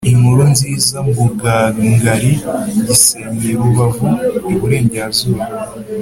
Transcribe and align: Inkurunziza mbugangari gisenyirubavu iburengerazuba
Inkurunziza 0.11 0.97
mbugangari 1.07 2.31
gisenyirubavu 2.87 4.09
iburengerazuba 4.53 5.43